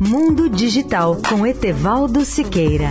[0.00, 2.90] Mundo Digital com Etevaldo Siqueira.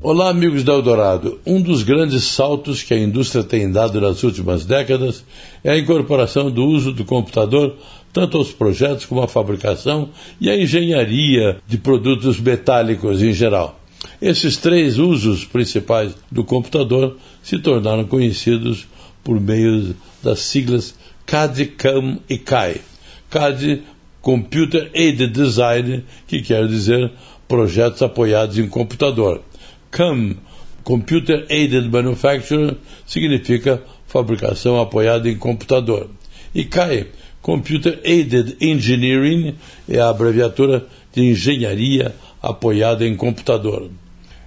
[0.00, 1.40] Olá, amigos da Eldorado.
[1.44, 5.24] Um dos grandes saltos que a indústria tem dado nas últimas décadas
[5.64, 7.76] é a incorporação do uso do computador
[8.12, 10.10] tanto aos projetos como à fabricação
[10.40, 13.77] e à engenharia de produtos metálicos em geral.
[14.20, 18.86] Esses três usos principais do computador se tornaram conhecidos
[19.22, 20.94] por meio das siglas
[21.26, 22.80] CAD, CAM e CAI.
[23.30, 23.82] CAD,
[24.20, 27.12] Computer Aided Design, que quer dizer
[27.46, 29.42] projetos apoiados em computador.
[29.90, 30.36] CAM,
[30.82, 36.08] Computer Aided Manufacturing, significa fabricação apoiada em computador.
[36.54, 37.06] E CAI,
[37.42, 39.54] Computer Aided Engineering,
[39.88, 43.90] é a abreviatura de engenharia apoiada em computador.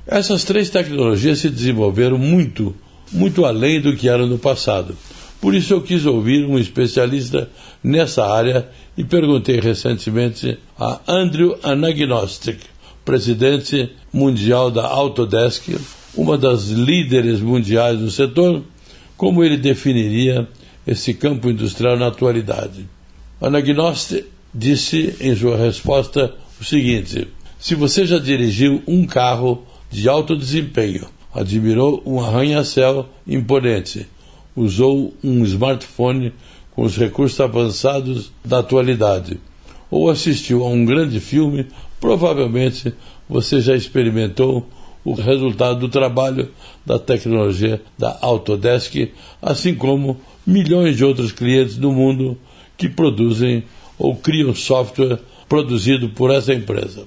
[0.06, 2.76] Essas três tecnologias se desenvolveram muito,
[3.12, 4.96] muito além do que eram no passado.
[5.40, 7.50] Por isso eu quis ouvir um especialista
[7.84, 8.68] nessa área
[8.98, 12.60] e perguntei recentemente a Andrew Anagnostic,
[13.04, 15.76] presidente mundial da Autodesk,
[16.16, 18.62] uma das líderes mundiais do setor,
[19.18, 20.48] como ele definiria
[20.86, 22.88] esse campo industrial na atualidade.
[23.40, 27.28] Anagnostic disse em sua resposta o seguinte:
[27.60, 34.08] se você já dirigiu um carro de alto desempenho, admirou um arranha-céu imponente,
[34.56, 36.34] usou um smartphone
[36.72, 39.40] com os recursos avançados da atualidade,
[39.90, 41.68] ou assistiu a um grande filme,
[42.00, 42.94] provavelmente
[43.30, 44.68] você já experimentou
[45.04, 46.50] o resultado do trabalho
[46.86, 52.38] da tecnologia da Autodesk, assim como milhões de outros clientes do mundo
[52.78, 53.64] que produzem
[53.98, 57.06] ou criam software produzido por essa empresa.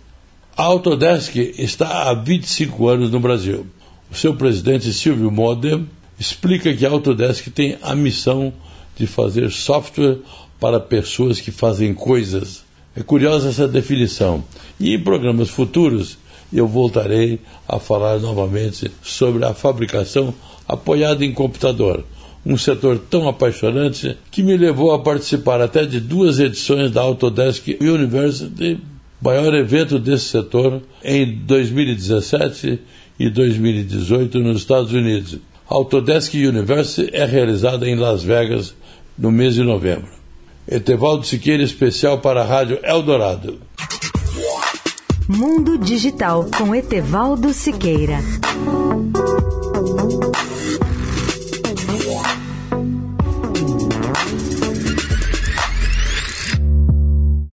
[0.57, 3.67] A Autodesk está há 25 anos no Brasil.
[4.11, 8.53] O seu presidente Silvio Modem explica que a Autodesk tem a missão
[8.97, 10.19] de fazer software
[10.61, 12.65] para pessoas que fazem coisas.
[12.95, 14.45] É curiosa essa definição.
[14.79, 16.17] E em programas futuros
[16.53, 20.33] eu voltarei a falar novamente sobre a fabricação
[20.69, 22.05] apoiada em computador,
[22.45, 27.77] um setor tão apaixonante que me levou a participar até de duas edições da Autodesk
[27.81, 28.81] University
[29.25, 32.79] maior evento desse setor em 2017
[33.19, 35.39] e 2018 nos Estados Unidos.
[35.69, 38.75] A Autodesk University é realizada em Las Vegas
[39.17, 40.13] no mês de novembro.
[40.69, 43.59] Etevaldo Siqueira, especial para a Rádio Eldorado.
[45.27, 48.19] Mundo Digital com Etevaldo Siqueira.